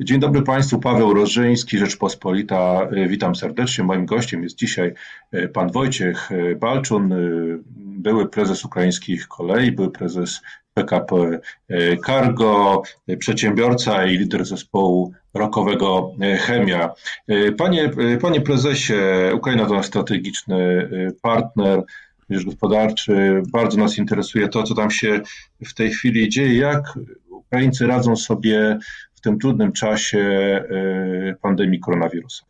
[0.00, 2.88] Dzień dobry Państwu, Paweł Rożyński, Rzeczpospolita.
[3.08, 3.84] Witam serdecznie.
[3.84, 4.94] Moim gościem jest dzisiaj
[5.32, 7.16] e, pan Wojciech e, Balczun, e,
[7.76, 10.40] były prezes ukraińskich kolei, były prezes
[10.74, 11.40] PKP
[12.06, 12.82] Cargo,
[13.18, 16.90] przedsiębiorca i lider zespołu rokowego Chemia.
[17.56, 17.90] Panie,
[18.20, 18.94] panie prezesie,
[19.34, 20.88] Ukraina to nasz strategiczny
[21.22, 21.82] partner,
[22.30, 23.42] gospodarczy.
[23.52, 25.20] Bardzo nas interesuje to, co tam się
[25.64, 26.56] w tej chwili dzieje.
[26.56, 26.98] Jak
[27.48, 28.78] Ukraińcy radzą sobie
[29.18, 32.44] w tym trudnym czasie e, pandemii koronawirusa?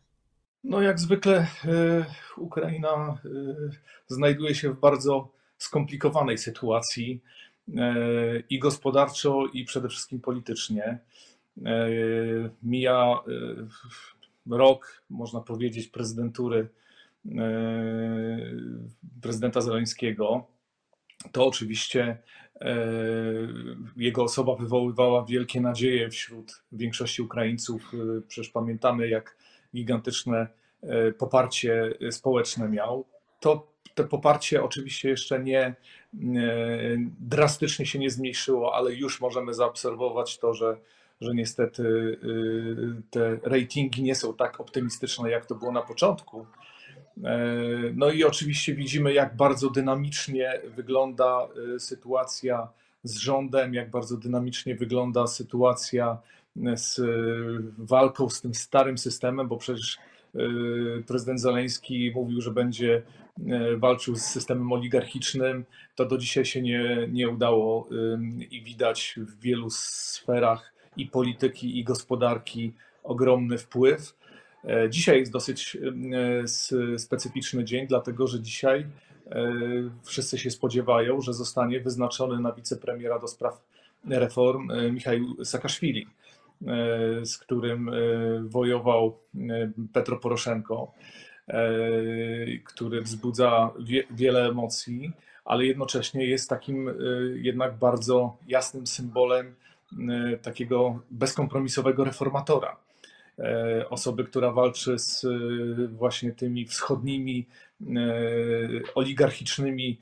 [0.63, 2.05] No, jak zwykle e,
[2.37, 3.17] Ukraina e,
[4.07, 7.21] znajduje się w bardzo skomplikowanej sytuacji
[8.49, 10.99] i gospodarczo, i przede wszystkim politycznie.
[12.63, 13.19] Mija
[14.51, 16.67] rok, można powiedzieć, prezydentury
[19.21, 20.47] prezydenta Zeleńskiego.
[21.31, 22.17] To oczywiście
[23.97, 27.91] jego osoba wywoływała wielkie nadzieje wśród większości Ukraińców.
[27.93, 29.37] E, przecież pamiętamy, jak
[29.75, 30.47] gigantyczne
[30.83, 33.05] e, poparcie społeczne miał.
[33.39, 35.75] To to poparcie oczywiście jeszcze nie
[37.19, 40.77] drastycznie się nie zmniejszyło, ale już możemy zaobserwować to, że,
[41.21, 42.17] że niestety
[43.09, 46.45] te ratingi nie są tak optymistyczne, jak to było na początku.
[47.23, 47.47] E,
[47.95, 52.67] no i oczywiście widzimy, jak bardzo dynamicznie wygląda e, sytuacja
[53.03, 56.17] z rządem, jak bardzo dynamicznie wygląda sytuacja
[56.65, 57.01] e, z
[57.77, 59.97] walką z tym starym systemem, bo przecież
[61.07, 63.01] prezydent Zaleński mówił, że będzie
[63.77, 65.65] walczył z systemem oligarchicznym.
[65.95, 67.89] To do dzisiaj się nie, nie udało
[68.51, 74.15] i widać w wielu sferach i polityki, i gospodarki ogromny wpływ.
[74.63, 75.77] E, dzisiaj jest dosyć
[76.93, 79.51] e, specyficzny dzień, dlatego że dzisiaj e,
[80.03, 83.61] wszyscy się spodziewają, że zostanie wyznaczony na wicepremiera do spraw
[84.09, 86.07] reform Michał Saakaszwili,
[87.23, 87.91] z którym
[88.43, 89.17] wojował
[89.93, 90.91] Petro Poroszenko,
[92.65, 93.71] który wzbudza
[94.11, 95.11] wiele emocji,
[95.45, 96.89] ale jednocześnie jest takim
[97.35, 99.55] jednak bardzo jasnym symbolem
[100.41, 102.77] takiego bezkompromisowego reformatora
[103.89, 107.45] osoby, która walczy z e, właśnie tymi wschodnimi
[107.81, 107.85] e,
[108.95, 109.99] oligarchicznymi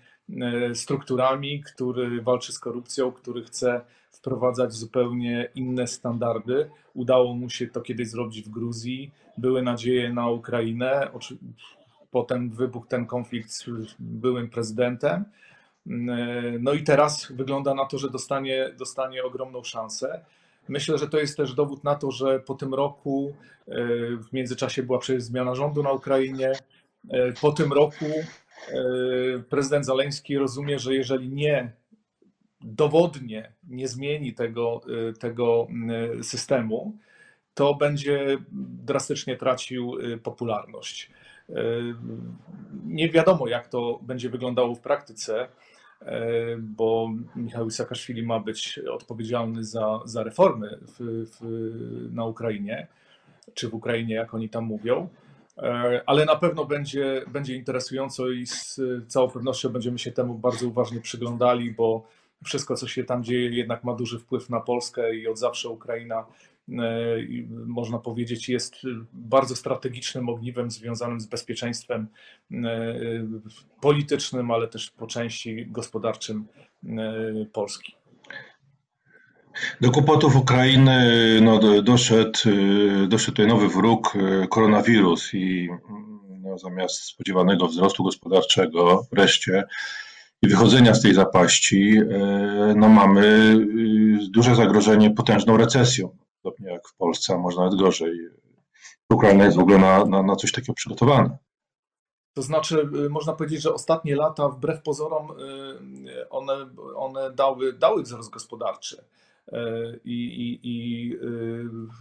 [0.74, 3.82] strukturami, który walczy z korupcją, który chce
[4.12, 6.70] wprowadzać zupełnie inne standardy.
[6.94, 9.12] Udało mu się to kiedyś zrobić w Gruzji.
[9.38, 11.10] Były nadzieje na Ukrainę.
[12.12, 13.66] Potem wybuchł ten konflikt z
[14.00, 15.26] byłym prezydentem.
[16.60, 20.26] No i teraz wygląda na to, że dostanie, dostanie ogromną szansę.
[20.68, 23.34] Myślę, że to jest też dowód na to, że po tym roku,
[23.68, 23.74] e,
[24.18, 26.52] w międzyczasie była przecież zmiana rządu na Ukrainie,
[27.10, 31.72] e, po tym roku e, prezydent Zaleński rozumie, że jeżeli nie
[32.62, 34.82] dowodnie nie zmieni tego,
[35.20, 35.68] tego
[36.22, 36.98] systemu,
[37.54, 38.38] to będzie
[38.84, 41.12] drastycznie tracił popularność.
[42.86, 45.48] Nie wiadomo, jak to będzie wyglądało w praktyce.
[46.02, 46.22] E,
[46.58, 52.88] bo Michał Saakaszwili ma być odpowiedzialny za, za reformy w, w, na Ukrainie,
[53.54, 55.10] czy w Ukrainie, jak oni tam mówią.
[55.58, 60.68] E, ale na pewno będzie, będzie interesująco i z całą pewnością będziemy się temu bardzo
[60.68, 62.08] uważnie przyglądali, bo
[62.46, 66.26] wszystko, co się tam dzieje, jednak ma duży wpływ na Polskę i od zawsze Ukraina
[67.68, 68.76] można powiedzieć, jest
[69.14, 72.08] bardzo strategicznym ogniwem związanym z bezpieczeństwem
[72.52, 72.96] e,
[73.82, 76.48] politycznym, ale też po części gospodarczym
[76.84, 77.96] e, Polski.
[79.82, 82.40] Do kłopotów Ukrainy no, doszedł,
[83.08, 84.14] doszedł nowy wróg,
[84.50, 85.70] koronawirus i
[86.30, 89.64] no, zamiast spodziewanego wzrostu gospodarczego wreszcie
[90.42, 92.00] i wychodzenia z tej zapaści,
[92.76, 93.56] no, mamy
[94.30, 96.18] duże zagrożenie potężną recesją
[96.48, 98.30] podobnie jak w Polsce, a może nawet gorzej.
[99.10, 101.38] Ukraina jest w ogóle na, na, na coś takiego przygotowana.
[102.34, 108.04] To znaczy, y, można powiedzieć, że ostatnie lata, wbrew pozorom, y, one, one dały, dały
[108.04, 109.06] wzrost gospodarczy.
[109.54, 111.18] Y, I, i, I,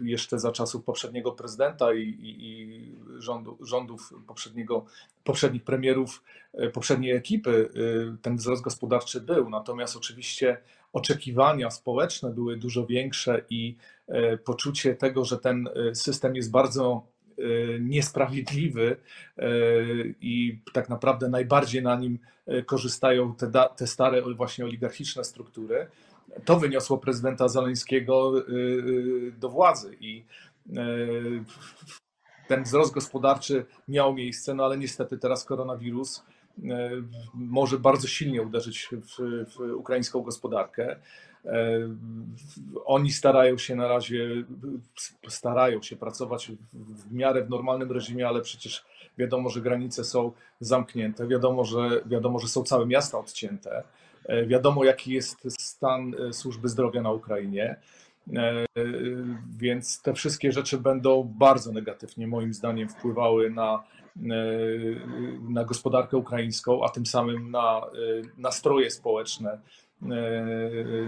[0.01, 4.85] jeszcze za czasów poprzedniego prezydenta i, i rządu, rządów poprzedniego,
[5.25, 6.23] poprzednich premierów,
[6.73, 7.70] poprzedniej ekipy,
[8.23, 9.50] ten wzrost gospodarczy był.
[9.50, 10.59] Natomiast oczywiście
[10.97, 13.76] oczekiwania społeczne były dużo większe i
[14.09, 17.06] e, poczucie tego, że ten e, system jest bardzo
[17.38, 17.43] e,
[17.81, 18.97] niesprawiedliwy
[20.20, 22.19] i tak naprawdę najbardziej na nim
[22.67, 25.87] korzystają te, te stare właśnie oligarchiczne struktury.
[26.44, 28.33] To wyniosło prezydenta Zaleńskiego
[29.38, 30.25] do władzy i
[32.49, 36.25] ten wzrost gospodarczy miał miejsce, no ale niestety teraz koronawirus
[37.35, 39.17] może bardzo silnie uderzyć w,
[39.56, 40.97] w ukraińską gospodarkę.
[42.84, 44.44] Oni starają się na razie,
[45.28, 48.84] starają się pracować w miarę w normalnym reżimie, ale przecież
[49.19, 53.82] wiadomo, że granice są zamknięte, wiadomo, że, wiadomo, że są całe miasta odcięte,
[54.46, 57.76] wiadomo, jaki jest stan służby zdrowia na Ukrainie.
[59.58, 63.84] Więc te wszystkie rzeczy będą bardzo negatywnie, moim zdaniem, wpływały na,
[65.48, 67.81] na gospodarkę ukraińską, a tym samym na
[68.38, 69.58] nastroje społeczne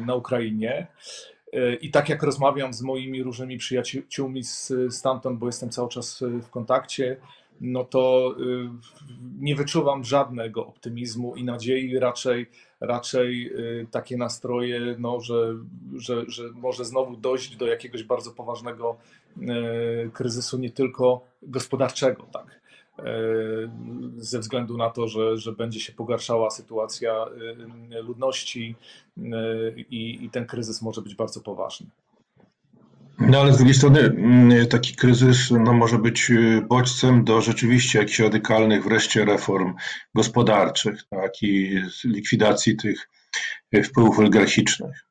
[0.07, 0.87] na Ukrainie.
[1.81, 4.43] I tak jak rozmawiam z moimi różnymi przyjaciółmi
[4.91, 7.17] stamtąd, bo jestem cały czas w kontakcie,
[7.61, 8.35] no to
[9.41, 12.47] nie wyczuwam żadnego optymizmu i nadziei, raczej,
[12.81, 13.53] raczej
[13.91, 15.55] takie nastroje, no, że,
[15.97, 18.97] że, że może znowu dojść do jakiegoś bardzo poważnego
[20.13, 22.23] kryzysu, nie tylko gospodarczego.
[22.33, 22.59] Tak
[24.17, 27.27] ze względu na to, że, że będzie się pogarszała sytuacja
[27.93, 28.75] y, ludności
[29.19, 29.23] y,
[29.91, 31.87] i, i ten kryzys może być bardzo poważny.
[33.21, 36.33] No ale z drugiej strony mm, taki kryzys no, może być
[36.69, 39.75] bodźcem do rzeczywiście jakichś radykalnych wreszcie reform
[40.15, 43.09] gospodarczych tak, i likwidacji tych
[43.85, 45.08] wpływów oligarchicznych.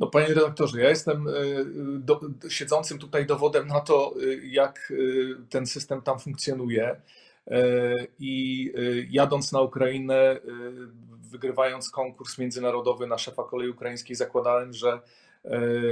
[0.00, 1.32] No, panie redaktorze, ja jestem e,
[1.98, 4.94] do, siedzącym tutaj dowodem na to, e, jak e,
[5.50, 7.00] ten system tam funkcjonuje.
[8.18, 8.72] I
[9.10, 10.40] jadąc na Ukrainę,
[11.30, 15.00] wygrywając konkurs międzynarodowy na szefa kolei ukraińskiej, zakładałem, że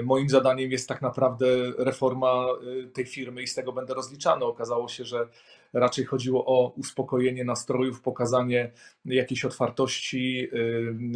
[0.03, 1.47] moim zadaniem jest tak naprawdę
[1.79, 2.47] reforma
[2.93, 4.45] tej firmy i z tego będę rozliczany.
[4.45, 5.29] Okazało się, że
[5.73, 8.70] raczej chodziło o uspokojenie nastrojów, pokazanie
[9.05, 10.49] jakiejś otwartości,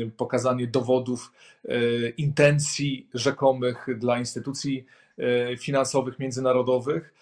[0.01, 1.33] y, pokazanie dowodów,
[1.65, 4.87] y, intencji rzekomych dla instytucji
[5.53, 7.15] y, finansowych, międzynarodowych.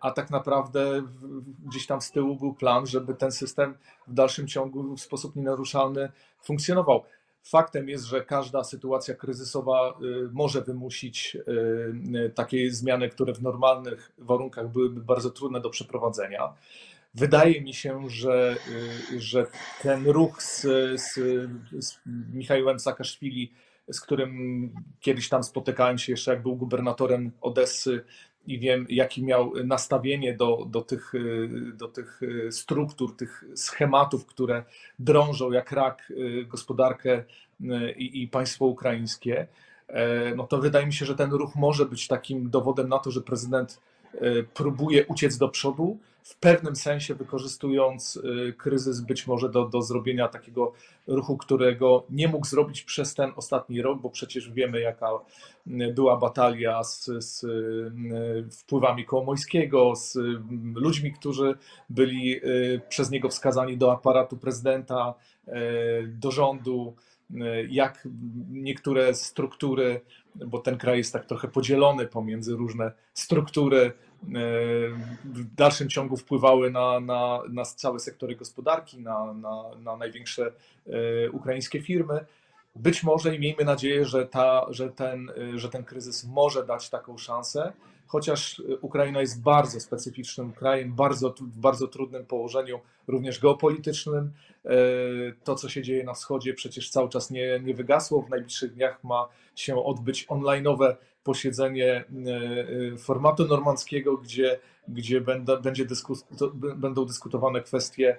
[0.00, 1.02] A tak naprawdę
[1.66, 3.74] gdzieś tam z tyłu był plan, żeby ten system
[4.08, 6.12] w dalszym ciągu w sposób nienaruszalny
[6.42, 7.04] funkcjonował.
[7.44, 11.36] Faktem jest, że każda sytuacja kryzysowa y, może wymusić
[12.16, 16.52] y, takie zmiany, które w normalnych warunkach byłyby bardzo trudne do przeprowadzenia.
[17.14, 18.56] Wydaje mi się, że,
[19.12, 19.46] y, że
[19.82, 20.60] ten ruch z,
[21.00, 21.14] z,
[21.84, 21.98] z
[22.32, 23.52] Michałem Saakaszwili,
[23.92, 28.04] z którym kiedyś tam spotykałem się jeszcze jak był gubernatorem Odessy,
[28.46, 34.26] i wiem, jakie miał nastawienie do, do, tych, y, do tych y, struktur, tych schematów,
[34.26, 34.64] które
[34.98, 37.24] drążą jak rak y, gospodarkę
[37.96, 39.46] i, i państwo ukraińskie,
[39.88, 43.10] e, no to wydaje mi się, że ten ruch może być takim dowodem na to,
[43.10, 43.80] że prezydent
[44.54, 50.28] próbuje uciec do przodu, w pewnym sensie wykorzystując y, kryzys być może do, do zrobienia
[50.28, 50.72] takiego
[51.06, 55.10] ruchu, którego nie mógł zrobić przez ten ostatni rok, bo przecież wiemy, jaka
[55.66, 60.18] była batalia z, z y, wpływami Kołomojskiego, z
[60.74, 61.54] ludźmi, którzy
[61.90, 62.40] byli
[62.88, 65.14] przez niego wskazani do aparatu prezydenta,
[66.06, 66.94] do rządu
[67.68, 68.08] jak
[68.50, 70.00] niektóre struktury,
[70.34, 73.92] bo ten kraj jest tak trochę podzielony pomiędzy różne struktury,
[75.24, 80.52] w dalszym ciągu wpływały na, na, na całe sektory gospodarki, na, na, na największe
[80.86, 82.24] e, ukraińskie firmy.
[82.76, 87.18] Być może i miejmy nadzieję, że, ta, że, ten, że ten kryzys może dać taką
[87.18, 87.72] szansę,
[88.06, 94.32] chociaż Ukraina jest bardzo specyficznym krajem, bardzo, w bardzo trudnym położeniu, również geopolitycznym.
[94.64, 94.70] E,
[95.44, 98.22] to, co się dzieje na wschodzie, przecież cały czas nie, nie wygasło.
[98.22, 102.04] W najbliższych dniach ma się odbyć online'owe posiedzenie e,
[102.92, 106.24] e, formatu normandzkiego, gdzie, gdzie będą, będzie dyskus,
[106.76, 108.18] będą dyskutowane kwestie,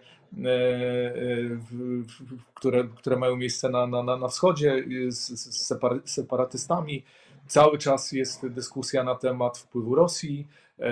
[2.53, 7.03] które, które mają miejsce na, na, na wschodzie z, z separatystami
[7.47, 10.47] Cały czas jest dyskusja na temat wpływu Rosji.
[10.79, 10.91] E,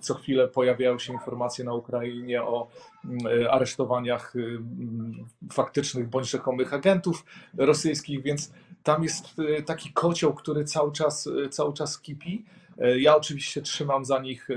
[0.00, 2.68] co chwilę pojawiają się informacje na Ukrainie o
[3.04, 7.24] mm, aresztowaniach mm, faktycznych bądź rzekomych agentów
[7.56, 9.24] rosyjskich, więc tam jest
[9.66, 12.44] taki kocioł, który cały czas, cały czas kipi.
[12.78, 14.48] E, ja oczywiście trzymam za nich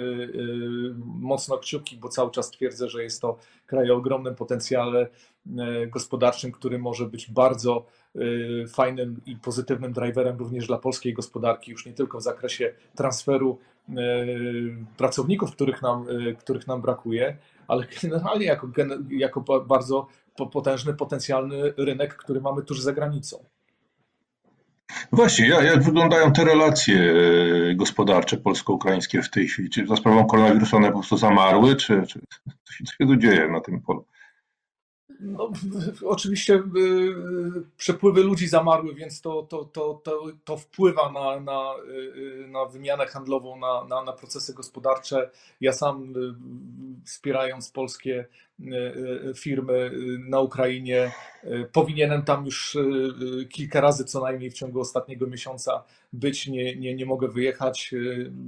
[1.05, 5.09] mocno kciuki, bo cały czas twierdzę, że jest to kraj o ogromnym potencjale e,
[5.89, 7.85] gospodarczym, który może być bardzo
[8.15, 13.59] Y, fajnym i pozytywnym driverem również dla polskiej gospodarki, już nie tylko w zakresie transferu
[13.89, 13.93] y,
[14.97, 16.05] pracowników, których nam,
[16.39, 18.69] których nam brakuje, ale generalnie jako,
[19.09, 20.07] jako bardzo
[20.51, 23.43] potężny, potencjalny rynek, który mamy tuż za granicą.
[25.11, 27.13] Właśnie, jak wyglądają te relacje
[27.75, 29.69] gospodarcze polsko-ukraińskie w tej chwili?
[29.69, 32.19] Czy za sprawą koronawirusa one po prostu zamarły, czy, czy
[32.65, 34.05] co się tu dzieje na tym polu?
[35.19, 35.51] No,
[36.05, 36.61] oczywiście y,
[37.77, 41.73] przepływy ludzi zamarły, więc to, to, to, to, to wpływa na, na,
[42.15, 45.29] y, na wymianę handlową, na, na, na procesy gospodarcze.
[45.61, 46.13] Ja sam
[47.05, 48.25] wspierając polskie
[49.35, 51.11] firmy na Ukrainie.
[51.71, 52.77] Powinienem tam już
[53.49, 57.93] kilka razy co najmniej w ciągu ostatniego miesiąca być, nie, nie, nie mogę wyjechać,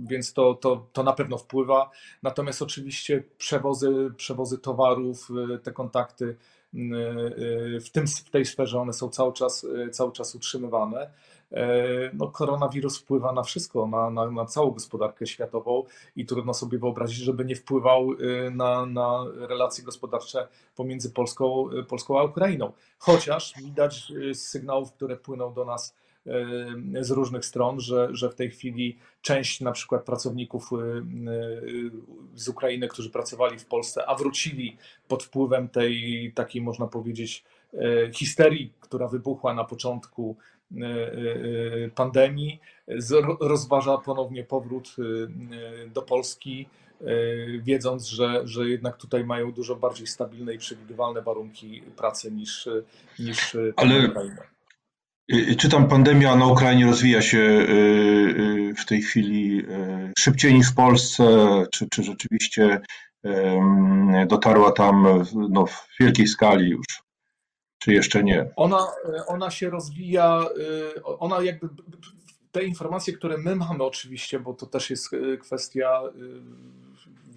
[0.04, 1.92] więc to, to, to na pewno wpływa.
[2.24, 5.30] Natomiast oczywiście przewozy, przewozy towarów,
[5.64, 6.36] te kontakty
[7.86, 11.10] w, tym, w tej sferze one są cały czas, cały czas utrzymywane.
[12.14, 15.84] No, koronawirus wpływa na wszystko, na, na, na, całą gospodarkę światową
[16.16, 18.10] i trudno sobie wyobrazić, żeby nie wpływał
[18.52, 22.72] na, na relacje gospodarcze pomiędzy Polską, Polską a Ukrainą.
[23.00, 25.96] Chociaż widać z sygnałów, które płyną do nas
[27.02, 30.70] z różnych stron, że, że w tej chwili część na przykład pracowników
[32.36, 34.78] z Ukrainy, którzy pracowali w Polsce, a wrócili
[35.08, 37.44] pod wpływem tej takiej, można powiedzieć,
[38.14, 40.36] histerii, która wybuchła na początku
[40.72, 41.12] E,
[41.86, 42.60] e, pandemii,
[43.42, 46.68] rozważa ponownie powrót e, do Polski,
[47.62, 52.70] wiedząc, że, że jednak tutaj mają dużo bardziej stabilne i przewidywalne warunki pracy niż,
[53.20, 54.02] niż Ale...
[54.02, 54.14] Czy
[55.72, 57.66] tam pandemia na Ukrainie rozwija się
[58.78, 59.64] w tej chwili
[60.18, 61.24] szybciej niż w Polsce?
[61.72, 62.82] Czy, czy rzeczywiście
[64.28, 67.06] dotarła tam no, w wielkiej skali już?
[67.86, 68.52] czy jeszcze nie?
[68.56, 68.88] Ona,
[69.28, 70.46] ona się rozwija,
[70.98, 71.70] y, ona jakby
[72.52, 76.02] te informacje, które my mamy oczywiście, bo to też jest y, kwestia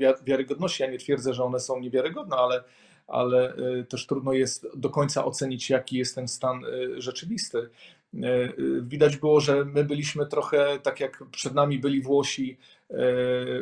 [0.01, 0.83] y, wiarygodności.
[0.83, 2.65] Ja nie twierdzę, że one są niewiarygodne, ale,
[3.09, 3.55] ale
[3.89, 6.63] też trudno jest do końca ocenić, jaki jest ten stan
[6.97, 7.69] rzeczywisty.
[8.83, 12.59] Widać było, że my byliśmy trochę tak jak przed nami byli Włosi,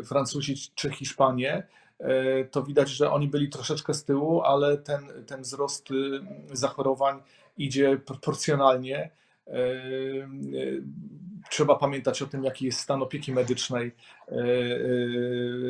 [0.04, 1.62] Francuzi czy Hiszpanie
[1.98, 6.20] E, to widać, że oni byli troszeczkę z tyłu, ale ten, ten wzrost y,
[6.52, 7.22] zachorowań
[7.58, 9.10] idzie proporcjonalnie.
[9.46, 10.28] E, e,
[11.50, 13.92] trzeba pamiętać o tym, jaki jest stan opieki medycznej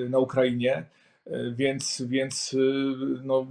[0.09, 0.85] na Ukrainie.
[1.52, 2.59] Więc, więc y,
[3.25, 3.47] no,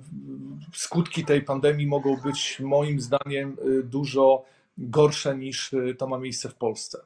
[0.73, 4.45] skutki tej pandemii mogą być moim zdaniem y, dużo
[4.77, 6.99] gorsze niż to ma miejsce w Polsce.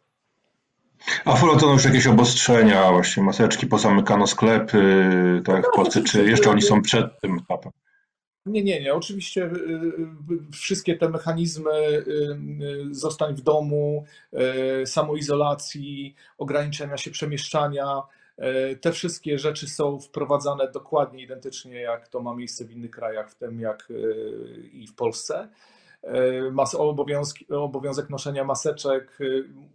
[1.26, 4.82] A wprowadzono już jakieś obostrzenia, właśnie maseczki, pozamykano sklepy,
[5.46, 7.72] tak jak w no, Polsce, czy jeszcze oni są przed tym etapem?
[8.46, 8.94] Nie, nie, nie.
[8.94, 12.06] Oczywiście y, y, wszystkie te mechanizmy y,
[12.92, 14.06] zostań w domu,
[14.86, 18.02] samoizolacji, ograniczenia się przemieszczania,
[18.82, 23.36] te wszystkie rzeczy są wprowadzane dokładnie identycznie, jak to ma miejsce w innych krajach, w
[23.36, 23.94] tym jak
[24.72, 25.50] i w Polsce.
[26.04, 26.76] E, mas,
[27.50, 29.18] obowiązek noszenia maseczek.
[29.22, 29.26] E,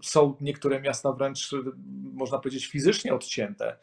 [0.03, 1.51] są niektóre miasta wręcz,
[2.15, 3.77] można powiedzieć, fizycznie odcięte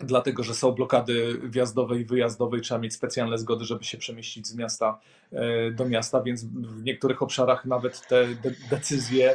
[0.00, 4.46] dlatego że są blokady wjazdowe i wyjazdowe i trzeba mieć specjalne zgody, żeby się przemieścić
[4.46, 5.00] z miasta
[5.32, 8.26] e, do miasta, więc w niektórych obszarach nawet te
[8.70, 9.34] decyzje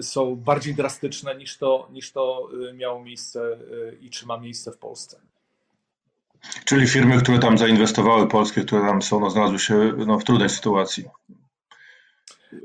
[0.00, 3.58] są bardziej drastyczne niż to, niż to miało miejsce
[4.00, 5.20] i czy ma miejsce w Polsce.
[6.64, 10.48] Czyli firmy, które tam zainwestowały, polskie, które tam są, no, znalazły się no, w trudnej
[10.48, 11.04] sytuacji.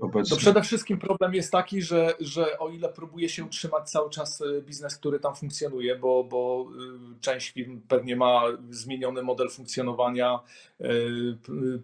[0.01, 0.29] Obecnie.
[0.29, 4.41] To przede wszystkim problem jest taki, że, że o ile próbuje się utrzymać cały czas
[4.41, 6.67] e, biznes, który tam funkcjonuje, bo, bo
[7.15, 10.39] e, część firm pewnie ma zmieniony model funkcjonowania,
[10.81, 10.85] e,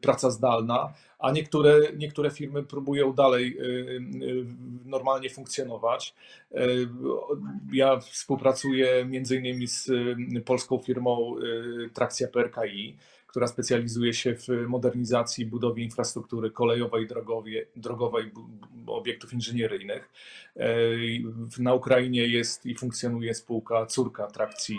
[0.01, 3.57] praca zdalna, a niektóre, niektóre firmy próbują dalej
[4.85, 6.13] normalnie funkcjonować.
[7.73, 9.91] Ja współpracuję między innymi z
[10.45, 11.35] polską firmą
[11.93, 12.97] Trakcja PRKI
[13.29, 17.07] która specjalizuje się w modernizacji budowie infrastruktury kolejowej,
[17.75, 18.31] drogowej,
[18.87, 20.09] obiektów inżynieryjnych.
[21.59, 24.77] Na Ukrainie jest i funkcjonuje spółka córka trakcji,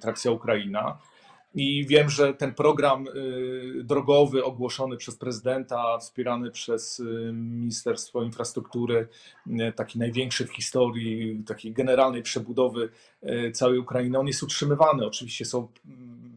[0.00, 0.98] Trakcja Ukraina.
[1.54, 3.12] I wiem, że ten program e,
[3.84, 9.08] drogowy ogłoszony przez prezydenta, wspierany przez Ministerstwo Infrastruktury,
[9.76, 12.88] taki największy w historii, takiej generalnej przebudowy
[13.52, 15.06] całej Ukrainy, on jest utrzymywany.
[15.06, 15.68] Oczywiście są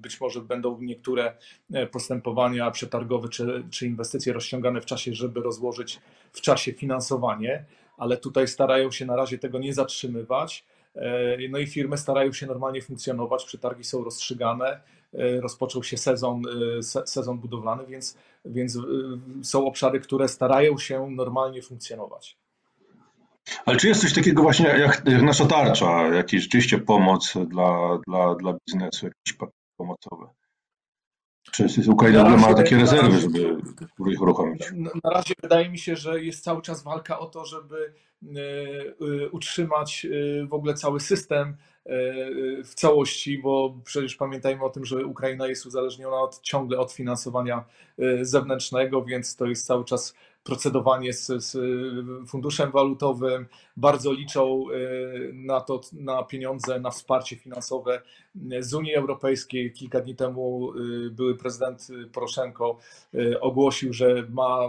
[0.05, 1.33] być może będą niektóre
[1.73, 5.99] e, postępowania przetargowe czy, czy inwestycje rozciągane w czasie, żeby rozłożyć
[6.31, 7.65] w czasie finansowanie,
[7.97, 10.65] ale tutaj starają się na razie tego nie zatrzymywać.
[10.95, 14.81] E, no i firmy starają się normalnie funkcjonować, przetargi są rozstrzygane,
[15.41, 16.41] rozpoczął się sezon,
[17.05, 18.77] sezon budowlany, więc, więc
[19.43, 22.37] są obszary, które starają się normalnie funkcjonować.
[23.65, 28.35] Ale czy jest coś takiego właśnie jak, jak nasza tarcza, jakaś rzeczywiście pomoc dla, dla,
[28.35, 30.27] dla biznesu, jakiś pomocowe.
[31.51, 33.57] Czy Ukraina ogóle ma takie rezerwy, żeby
[34.11, 34.63] ich uruchomić?
[35.03, 37.93] Na razie wydaje mi się, że jest cały czas walka o to, żeby
[38.23, 38.39] e,
[39.23, 41.57] e, utrzymać e, w ogóle cały system
[42.63, 47.63] w całości, bo przecież pamiętajmy o tym, że Ukraina jest uzależniona od, ciągle od finansowania
[48.21, 51.57] zewnętrznego, więc to jest cały czas procedowanie z, z
[52.27, 53.45] funduszem walutowym,
[53.77, 54.65] bardzo liczą
[55.33, 58.01] na to, na pieniądze, na wsparcie finansowe
[58.59, 59.71] z Unii Europejskiej.
[59.71, 60.73] Kilka dni temu
[61.11, 62.77] były prezydent Poroszenko
[63.41, 64.59] ogłosił, że ma,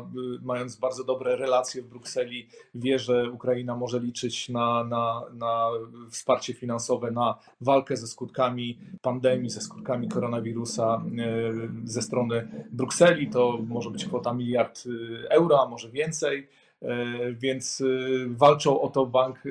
[0.42, 5.68] mając bardzo dobre relacje w Brukseli, wie, że Ukraina może liczyć na, na, na
[6.11, 11.02] wsparcie finansowe, na walkę ze skutkami pandemii, ze skutkami koronawirusa
[11.85, 13.30] ze strony Brukseli.
[13.30, 14.85] To może być kwota miliard
[15.30, 16.49] euro, a może więcej.
[17.33, 17.83] Więc
[18.26, 19.42] walczą o to bank,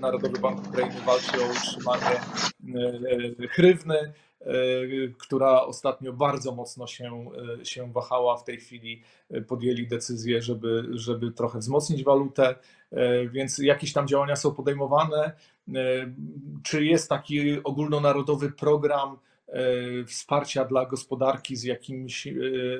[0.00, 2.20] Narodowy Bank Ukrainy walczy o utrzymanie
[3.50, 4.12] hrywny.
[4.46, 4.54] E,
[5.18, 7.30] która ostatnio bardzo mocno się,
[7.60, 8.36] e, się wahała.
[8.36, 12.54] W tej chwili e, podjęli decyzję, żeby, żeby trochę wzmocnić walutę,
[13.32, 15.32] więc jakieś tam działania są podejmowane.
[16.62, 19.31] Czy jest taki ogólnonarodowy program E,
[20.06, 22.30] wsparcia dla gospodarki z jakimś e,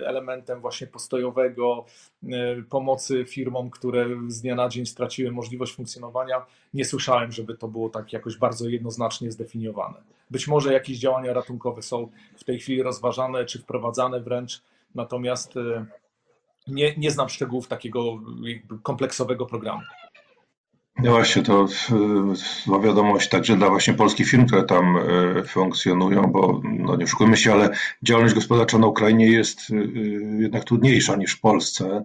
[0.07, 1.85] elementem właśnie postojowego,
[2.23, 6.47] e, pomocy firmom, które z dnia na dzień straciły możliwość funkcjonowania.
[6.75, 10.03] Nie słyszałem, żeby to było tak jakoś bardzo jednoznacznie zdefiniowane.
[10.31, 14.63] Być może jakieś działania ratunkowe są w tej chwili rozważane czy wprowadzane wręcz,
[14.95, 15.55] natomiast
[16.69, 18.21] nie, nie znam szczegółów takiego
[18.83, 19.83] kompleksowego programu.
[20.99, 21.67] No właśnie, to
[22.65, 27.37] zła wiadomość także dla właśnie polskich firm, które tam e, funkcjonują, bo no nie oszukujmy
[27.37, 27.71] się, ale
[28.03, 29.75] działalność gospodarcza na Ukrainie jest e,
[30.43, 32.05] jednak trudniejsza niż w Polsce.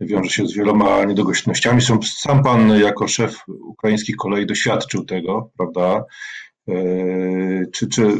[0.00, 1.80] Wiąże się z wieloma niedogośnościami.
[2.02, 6.04] Sam pan jako szef ukraińskich kolei doświadczył tego, prawda?
[6.68, 6.74] E,
[7.72, 8.18] czy, czy,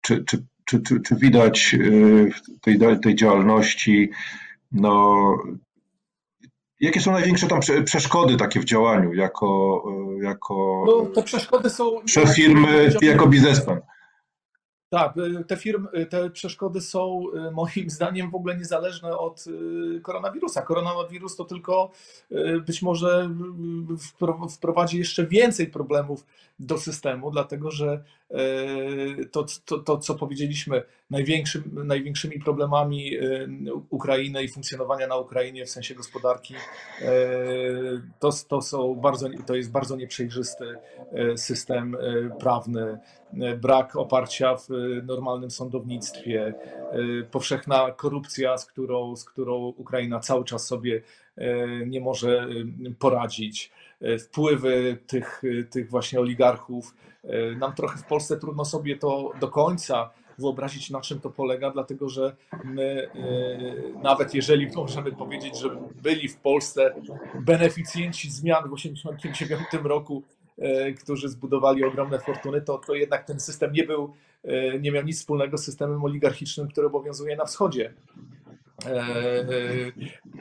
[0.00, 1.76] czy, czy, czy, czy, czy widać
[2.34, 4.10] w tej, tej działalności
[4.72, 5.24] no,
[6.80, 9.82] Jakie są największe tam przeszkody takie w działaniu jako,
[10.20, 13.80] e, jako no, te przeszkody są szef firmy, jako biznesmen?
[14.88, 19.44] Tak, y, te, firmy, y, te przeszkody są moim zdaniem w ogóle niezależne od
[20.02, 20.62] koronawirusa.
[20.62, 21.90] Koronawirus to tylko
[22.66, 23.30] być może
[24.50, 26.26] wprowadzi jeszcze więcej problemów
[26.58, 28.04] do systemu, dlatego że
[29.32, 33.10] to, to, to co powiedzieliśmy, największym, największymi problemami
[33.90, 36.54] Ukrainy i funkcjonowania na Ukrainie w sensie gospodarki,
[38.18, 40.76] to, to, są bardzo, to jest bardzo nieprzejrzysty
[41.36, 41.96] system
[42.40, 42.98] prawny,
[43.60, 44.68] brak oparcia w
[45.02, 46.54] normalnym sądownictwie,
[47.30, 51.02] powszechna korupcja, z którą, z którą Ukraina cały czas sobie
[51.86, 52.48] nie może
[52.98, 53.72] poradzić,
[54.20, 56.94] wpływy tych, tych właśnie oligarchów.
[57.58, 62.08] Nam trochę w Polsce trudno sobie to do końca wyobrazić, na czym to polega, dlatego
[62.08, 63.08] że my,
[64.02, 65.70] nawet jeżeli możemy powiedzieć, że
[66.02, 66.94] byli w Polsce
[67.40, 70.22] beneficjenci zmian w 1989 roku,
[70.58, 74.12] E, którzy zbudowali ogromne fortuny, to, to jednak ten system nie był,
[74.44, 77.94] e, nie miał nic wspólnego z systemem oligarchicznym, który obowiązuje na wschodzie.
[78.86, 79.46] E,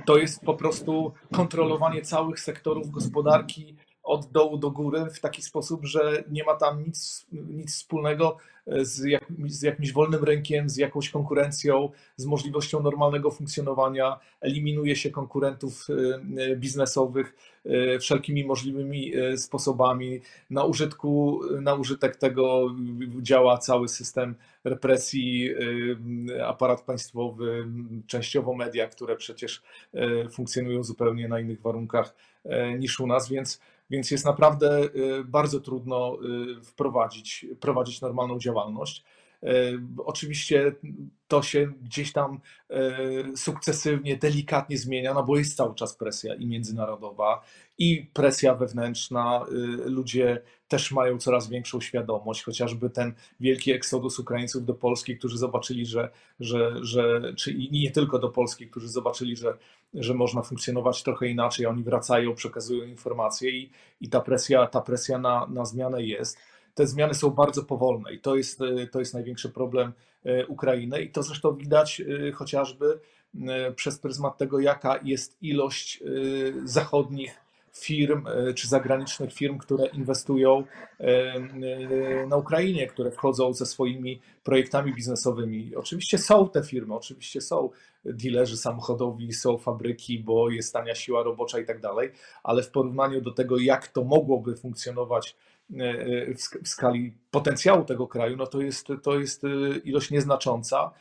[0.06, 3.76] to jest po prostu kontrolowanie całych sektorów gospodarki
[4.14, 9.04] od dołu do góry w taki sposób, że nie ma tam nic, nic wspólnego z,
[9.04, 14.20] jak, z jakimś wolnym rynkiem, z jakąś konkurencją, z możliwością normalnego funkcjonowania.
[14.42, 15.88] Eliminuje się konkurentów
[16.38, 20.22] e, biznesowych e, wszelkimi możliwymi e, sposobami.
[20.50, 22.76] Na, użytku, na użytek tego
[23.22, 25.50] działa cały system represji,
[26.46, 27.68] aparat państwowy,
[28.08, 29.62] częściowo media, które przecież
[30.32, 32.16] funkcjonują zupełnie na innych warunkach
[32.80, 36.18] niż u nas, więc więc jest naprawdę y, bardzo trudno
[36.60, 39.04] y, wprowadzić, prowadzić normalną działalność.
[39.44, 40.76] Y, oczywiście
[41.28, 42.40] to się gdzieś tam
[43.36, 47.44] sukcesywnie, delikatnie zmienia, no bo jest cały czas presja i międzynarodowa,
[47.78, 49.46] i presja wewnętrzna.
[49.86, 55.86] Ludzie też mają coraz większą świadomość, chociażby ten wielki eksodus Ukraińców do Polski, którzy zobaczyli,
[55.86, 59.58] że, że, że czy nie tylko do Polski, którzy zobaczyli, że
[59.94, 61.66] że można funkcjonować trochę inaczej.
[61.66, 66.38] Oni wracają, przekazują informacje i, i ta presja, ta presja na, na zmianę jest.
[66.76, 68.60] Te zmiany są bardzo powolne i to jest,
[68.92, 69.94] to jest największy problem
[70.26, 73.00] e, Ukrainy i to zresztą widać e, chociażby
[73.48, 76.04] e, przez pryzmat tego, jaka jest ilość
[76.64, 80.64] zachodnich firm czy zagranicznych firm, które inwestują
[82.28, 85.76] na Ukrainie, które wchodzą ze swoimi projektami biznesowymi.
[85.76, 87.70] Oczywiście są te firmy, oczywiście są
[88.06, 92.12] dealerzy samochodowi, są fabryki, bo jest tania siła robocza i tak dalej,
[92.44, 95.53] ale w porównaniu do tego, jak to mogłoby funkcjonować e, e,
[96.64, 99.48] w skali potencjału tego kraju, no to jest, to jest e,
[99.84, 100.92] ilość nieznacząca.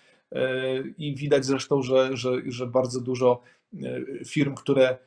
[0.98, 3.42] I widać zresztą, że, że, że bardzo dużo
[4.26, 4.98] firm, które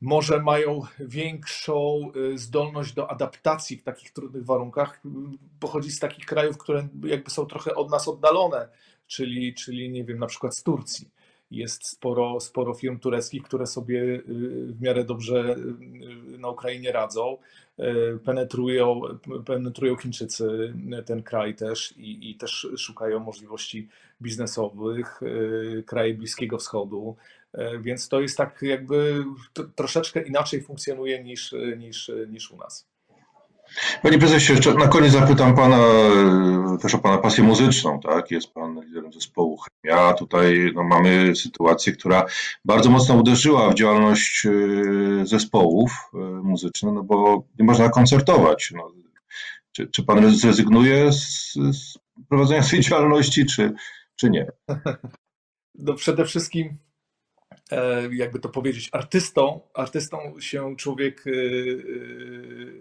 [0.00, 5.02] może mają większą zdolność do adaptacji w takich trudnych warunkach,
[5.60, 8.68] pochodzi z takich krajów, które jakby są trochę od nas oddalone
[9.06, 11.08] czyli, czyli nie wiem, na przykład z Turcji.
[11.50, 14.22] Jest sporo, sporo firm tureckich, które sobie
[14.66, 15.56] w miarę dobrze
[16.38, 17.38] na Ukrainie radzą.
[18.24, 19.00] Penetrują,
[19.46, 20.74] penetrują Chińczycy
[21.06, 23.88] ten kraj też i, i też szukają możliwości
[24.22, 25.20] biznesowych,
[25.86, 27.16] kraje Bliskiego Wschodu.
[27.80, 29.24] Więc to jest tak jakby
[29.74, 32.95] troszeczkę inaczej funkcjonuje niż, niż, niż u nas.
[34.02, 38.30] Panie prezesie, jeszcze na koniec zapytam pana e, też o pana pasję muzyczną, tak?
[38.30, 40.12] Jest pan liderem zespołu Chemia.
[40.12, 42.24] Tutaj no, mamy sytuację, która
[42.64, 48.72] bardzo mocno uderzyła w działalność e, zespołów e, muzycznych, no bo nie można koncertować.
[48.76, 48.92] No,
[49.72, 51.98] czy, czy pan zrezygnuje z, z
[52.28, 53.72] prowadzenia swojej działalności, czy,
[54.16, 54.46] czy nie?
[55.74, 56.78] No przede wszystkim
[58.10, 61.24] jakby to powiedzieć, artystą, artystą się człowiek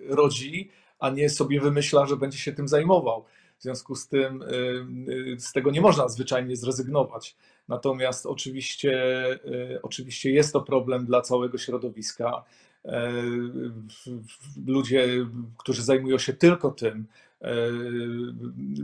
[0.07, 0.69] rodzi,
[0.99, 3.25] a nie sobie wymyśla, że będzie się tym zajmował.
[3.59, 4.43] W związku z tym
[5.37, 7.35] z tego nie można zwyczajnie zrezygnować.
[7.67, 9.03] Natomiast oczywiście,
[9.81, 12.43] oczywiście jest to problem dla całego środowiska.
[14.67, 15.07] Ludzie,
[15.57, 17.05] którzy zajmują się tylko tym,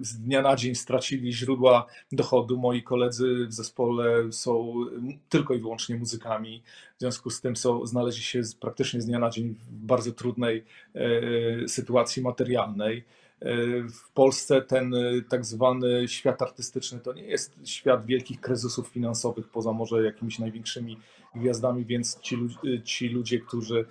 [0.02, 2.58] z dnia na dzień stracili źródła dochodu.
[2.58, 4.74] Moi koledzy w zespole są
[5.30, 6.64] tylko i wyłącznie muzykami.
[6.98, 10.64] W związku z tym są, znaleźli się praktycznie z dnia na dzień w bardzo trudnej
[10.96, 12.98] e, sytuacji materialnej.
[13.40, 18.88] E, w Polsce ten e, tak zwany świat artystyczny to nie jest świat wielkich kryzysów
[18.88, 20.98] finansowych, poza może jakimiś największymi
[21.36, 22.38] gwiazdami, więc ci,
[22.84, 23.86] ci ludzie, którzy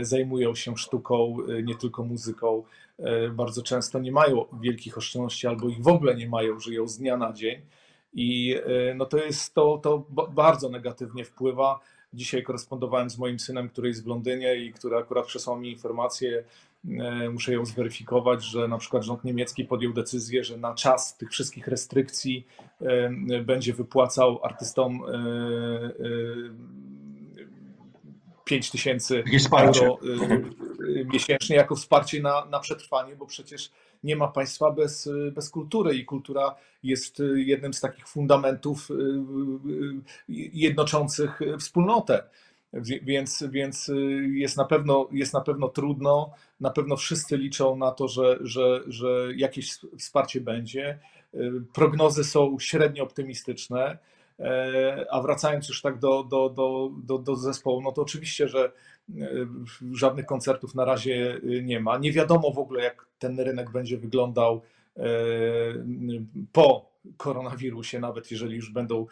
[0.00, 2.85] zajmują się sztuką, nie tylko muzyką, E,
[3.32, 7.16] bardzo często nie mają wielkich oszczędności albo ich w ogóle nie mają, żyją z dnia
[7.16, 7.62] na dzień.
[8.16, 8.56] I
[8.90, 11.80] e, no to jest to, to bardzo negatywnie wpływa.
[12.12, 16.44] Dzisiaj korespondowałem z moim synem, który jest w Londynie i który akurat przesłał mi informację,
[17.00, 21.30] e, muszę ją zweryfikować, że na przykład rząd niemiecki podjął decyzję, że na czas tych
[21.30, 22.46] wszystkich restrykcji
[23.44, 25.02] będzie wypłacał artystom
[28.44, 29.24] 5 tysięcy
[29.58, 29.98] euro
[31.12, 33.70] miesięcznie jako wsparcie na, na przetrwanie, bo przecież
[34.04, 38.94] nie ma państwa bez, bez kultury i kultura jest jednym z takich fundamentów y,
[40.28, 42.22] jednoczących wspólnotę.
[43.02, 43.90] Więc, więc
[44.32, 48.80] jest, na pewno, jest na pewno trudno, na pewno wszyscy liczą na to, że, że,
[48.86, 50.98] że jakieś wsparcie będzie.
[51.72, 53.98] Prognozy są średnio optymistyczne.
[54.40, 58.72] E, a wracając już tak do, do, do, do, do zespołu, no to oczywiście, że
[59.10, 59.24] e,
[59.92, 61.98] żadnych koncertów na razie e, nie ma.
[61.98, 64.62] Nie wiadomo w ogóle, jak ten rynek będzie wyglądał
[66.52, 69.06] po koronawirusie, nawet jeżeli już będą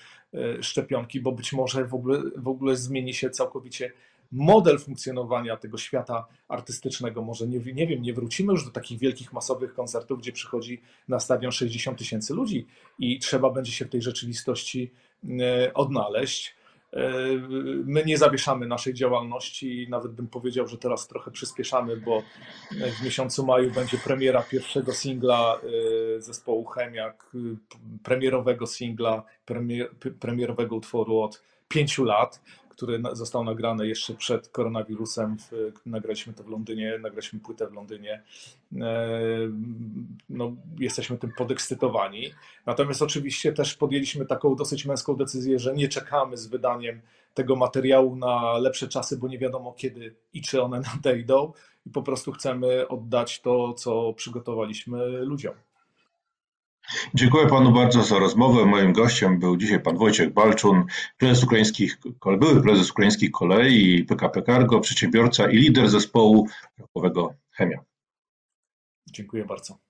[0.61, 3.93] szczepionki, bo być może w ogóle, w ogóle zmieni się całkowicie
[4.35, 7.23] model funkcjonowania tego świata artystycznego.
[7.23, 11.21] Może nie, nie wiem, nie wrócimy już do takich wielkich, masowych koncertów, gdzie przychodzi na
[11.21, 12.67] stadion 60 tysięcy ludzi
[12.99, 14.91] i trzeba będzie się w tej rzeczywistości
[15.75, 16.55] odnaleźć.
[16.93, 17.13] E,
[17.85, 22.23] my nie zawieszamy naszej działalności, nawet bym powiedział, że teraz trochę przyspieszamy, bo
[23.01, 25.61] w miesiącu maju będzie premiera pierwszego singla
[26.17, 27.31] e, zespołu Chemiak,
[28.03, 32.41] premierowego singla, premier, premierowego utworu od pięciu lat
[32.77, 35.37] który został nagrany jeszcze przed koronawirusem.
[35.87, 38.23] Nagraliśmy to w Londynie, nagraliśmy płytę w Londynie.
[38.81, 39.19] E,
[40.29, 42.31] no, jesteśmy tym podekscytowani.
[42.67, 47.01] Natomiast oczywiście też podjęliśmy taką dosyć męską decyzję, że nie czekamy z wydaniem
[47.35, 51.53] tego materiału na lepsze czasy, bo nie wiadomo kiedy i czy one nadejdą.
[51.87, 55.55] I po prostu chcemy oddać to, co przygotowaliśmy ludziom.
[57.15, 58.65] Dziękuję panu bardzo za rozmowę.
[58.65, 60.85] Moim gościem był dzisiaj pan Wojciech Balczun,
[61.19, 61.99] prezes ukraińskich,
[62.39, 67.79] były prezes ukraińskich kolei i PKP Cargo, przedsiębiorca i lider zespołu rokowego Chemia.
[69.11, 69.84] Dziękuję bardzo.